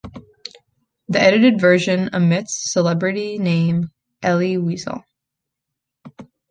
[1.09, 5.03] The edited version omits the celebrity's name-Elie Wiesel.